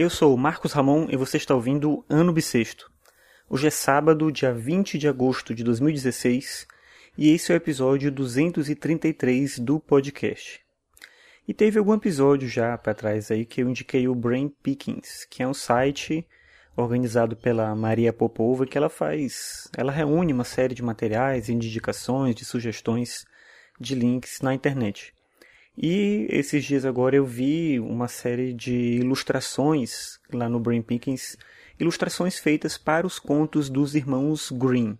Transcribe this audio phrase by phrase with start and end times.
[0.00, 2.88] Eu sou Marcos Ramon e você está ouvindo Ano Bissexto.
[3.50, 6.68] Hoje é sábado, dia 20 de agosto de 2016,
[7.16, 10.60] e esse é o episódio 233 do podcast.
[11.48, 15.42] E teve algum episódio já para trás aí que eu indiquei o Brain Pickings, que
[15.42, 16.24] é um site
[16.76, 22.36] organizado pela Maria Popova que ela faz, ela reúne uma série de materiais, de indicações,
[22.36, 23.24] de sugestões
[23.80, 25.12] de links na internet.
[25.80, 31.38] E esses dias agora eu vi uma série de ilustrações lá no Brain Pickings,
[31.78, 34.96] ilustrações feitas para os contos dos irmãos Grimm.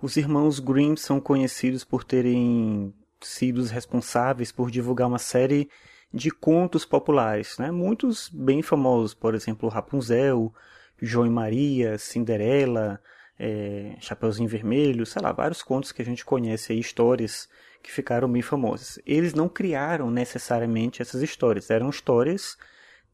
[0.00, 5.68] Os irmãos Grimm são conhecidos por terem sido responsáveis por divulgar uma série
[6.14, 7.72] de contos populares, né?
[7.72, 10.54] muitos bem famosos, por exemplo, Rapunzel,
[11.02, 13.00] João e Maria, Cinderela,
[13.42, 17.48] é, Chapeuzinho Vermelho, sei lá, vários contos que a gente conhece aí, histórias
[17.82, 18.98] que ficaram bem famosas.
[19.06, 22.58] Eles não criaram necessariamente essas histórias, eram histórias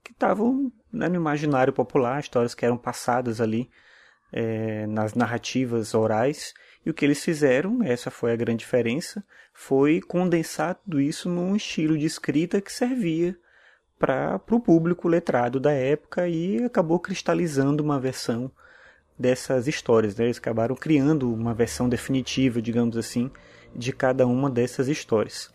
[0.03, 3.71] que estavam né, no imaginário popular, histórias que eram passadas ali
[4.33, 6.53] é, nas narrativas orais.
[6.85, 11.55] E o que eles fizeram, essa foi a grande diferença, foi condensar tudo isso num
[11.55, 13.39] estilo de escrita que servia
[13.97, 18.51] para o público letrado da época e acabou cristalizando uma versão
[19.19, 20.17] dessas histórias.
[20.17, 20.27] Né?
[20.27, 23.31] Eles acabaram criando uma versão definitiva, digamos assim,
[23.75, 25.51] de cada uma dessas histórias.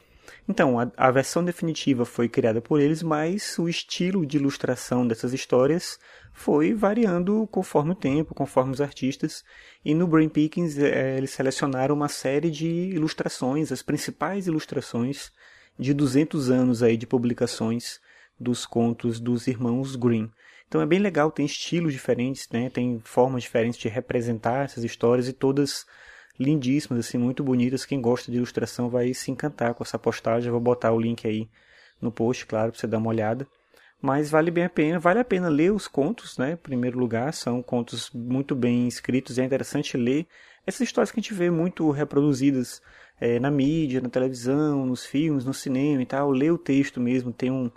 [0.48, 5.34] Então, a, a, versão definitiva foi criada por eles, mas o estilo de ilustração dessas
[5.34, 6.00] histórias
[6.34, 9.44] foi variando conforme o tempo, conforme os artistas.
[9.86, 15.31] E no Brain Pickings é, eles selecionaram uma série de ilustrações, as principais ilustrações
[15.78, 18.00] de 200 anos aí de publicações
[18.42, 20.30] dos contos dos irmãos Grimm.
[20.67, 22.70] Então é bem legal, tem estilos diferentes, né?
[22.70, 25.86] tem formas diferentes de representar essas histórias e todas
[26.39, 27.86] lindíssimas, assim, muito bonitas.
[27.86, 30.47] Quem gosta de ilustração vai se encantar com essa postagem.
[30.47, 31.47] Eu vou botar o link aí
[32.02, 33.47] no post, claro, para você dar uma olhada.
[34.02, 36.53] Mas vale bem a pena, vale a pena ler os contos, né?
[36.53, 40.25] Em primeiro lugar, são contos muito bem escritos e é interessante ler
[40.66, 42.81] essas histórias que a gente vê muito reproduzidas
[43.19, 46.31] é, na mídia, na televisão, nos filmes, no cinema e tal.
[46.31, 47.69] Ler o texto mesmo tem um,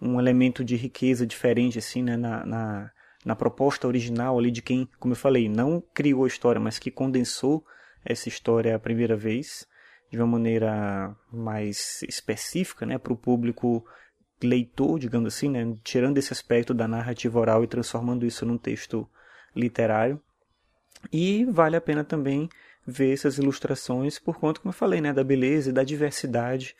[0.00, 2.16] um elemento de riqueza diferente, assim, né?
[2.16, 2.90] Na, na,
[3.24, 6.90] na proposta original ali de quem, como eu falei, não criou a história, mas que
[6.90, 7.64] condensou
[8.04, 9.66] essa história a primeira vez
[10.10, 13.84] de uma maneira mais específica, né, para o público
[14.42, 19.08] leitor, digamos assim, né, tirando esse aspecto da narrativa oral e transformando isso num texto
[19.54, 20.20] literário.
[21.12, 22.48] E vale a pena também
[22.86, 26.74] ver essas ilustrações por conta, como eu falei, né, da beleza e da diversidade,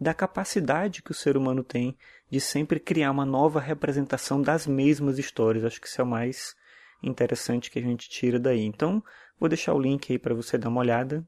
[0.00, 1.96] da capacidade que o ser humano tem
[2.30, 5.64] de sempre criar uma nova representação das mesmas histórias.
[5.64, 6.56] Acho que isso é o mais
[7.02, 8.64] interessante que a gente tira daí.
[8.64, 9.02] Então,
[9.38, 11.26] vou deixar o link aí para você dar uma olhada.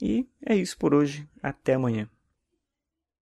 [0.00, 1.28] E é isso por hoje.
[1.42, 2.08] Até amanhã.